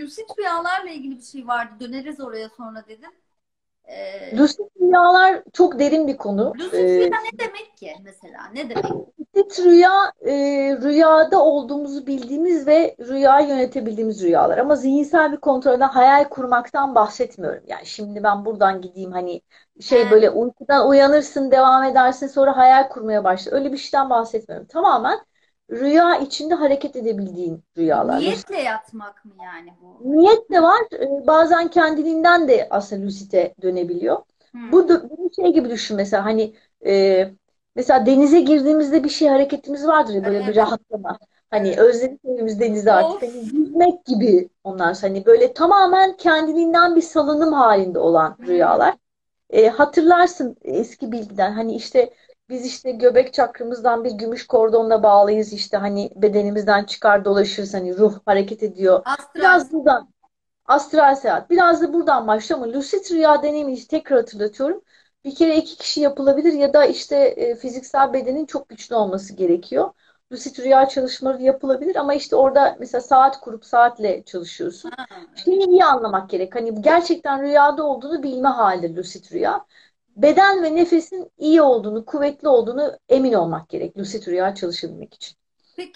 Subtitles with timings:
[0.00, 1.74] lucid rüyalarla ilgili bir şey vardı.
[1.80, 3.10] Döneriz oraya sonra dedim.
[3.84, 6.54] Ee, lucid rüyalar çok derin bir konu.
[6.58, 8.48] Lucid ee, rüya ne demek ki mesela?
[8.54, 8.84] Ne demek?
[9.36, 10.34] Lucid rüya e,
[10.82, 14.58] rüyada olduğumuzu bildiğimiz ve rüyayı yönetebildiğimiz rüyalar.
[14.58, 17.62] Ama zihinsel bir kontrolden hayal kurmaktan bahsetmiyorum.
[17.66, 19.42] Yani şimdi ben buradan gideyim hani
[19.80, 20.10] şey He.
[20.10, 23.52] böyle uykudan uyanırsın devam edersin sonra hayal kurmaya başlar.
[23.52, 24.66] Öyle bir şeyden bahsetmiyorum.
[24.66, 25.18] Tamamen
[25.70, 28.18] rüya içinde hareket edebildiğin rüyalar.
[28.18, 30.16] Niyetle yatmak mı yani bu?
[30.16, 30.80] Niyet de var.
[30.92, 34.16] Ee, bazen kendiliğinden de aslında lucide dönebiliyor.
[34.50, 34.72] Hmm.
[34.72, 36.54] Bu da bir şey gibi düşün mesela hani
[36.86, 37.24] e,
[37.76, 40.48] mesela denize girdiğimizde bir şey hareketimiz vardır ya böyle evet.
[40.48, 41.18] bir rahatlama.
[41.50, 41.68] Hani
[42.24, 43.22] evimiz denizde artık.
[43.22, 48.46] Hani yüzmek gibi onlar hani böyle tamamen kendiliğinden bir salınım halinde olan hmm.
[48.46, 48.94] rüyalar.
[49.50, 52.10] E, hatırlarsın eski bilgiden hani işte
[52.50, 58.18] biz işte göbek çakrımızdan bir gümüş kordonla bağlıyız işte hani bedenimizden çıkar dolaşırız hani ruh
[58.26, 59.02] hareket ediyor.
[59.04, 59.40] Astral.
[59.40, 60.08] Biraz buradan
[60.66, 61.50] astral seyahat.
[61.50, 64.82] Biraz da buradan başlıyor ama lucid rüya deneyimini tekrar hatırlatıyorum.
[65.24, 69.90] Bir kere iki kişi yapılabilir ya da işte e, fiziksel bedenin çok güçlü olması gerekiyor.
[70.32, 74.90] Lucid rüya çalışmaları yapılabilir ama işte orada mesela saat kurup saatle çalışıyorsun.
[75.44, 76.54] Şeyi iyi anlamak gerek.
[76.54, 79.66] Hani gerçekten rüyada olduğunu bilme hali lucid rüya
[80.22, 85.39] beden ve nefesin iyi olduğunu, kuvvetli olduğunu emin olmak gerek lucid rüya çalışabilmek için.